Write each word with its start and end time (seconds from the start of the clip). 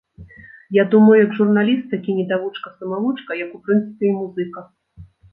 Я 0.75 0.83
думаю, 0.93 1.17
як 1.25 1.33
журналіст, 1.39 1.83
такі 1.91 2.15
недавучка-самавучка, 2.19 3.37
як, 3.41 3.51
у 3.59 3.61
прынцыпе, 3.67 4.05
і 4.13 4.15
музыка. 4.21 4.65